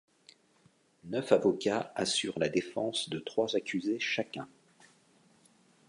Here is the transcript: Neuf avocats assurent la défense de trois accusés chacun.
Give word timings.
Neuf 1.03 1.31
avocats 1.31 1.91
assurent 1.95 2.39
la 2.39 2.49
défense 2.49 3.07
de 3.11 3.19
trois 3.19 3.55
accusés 3.55 3.99
chacun. 3.99 4.47